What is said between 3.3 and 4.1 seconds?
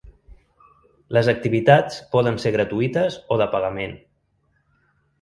o de pagament.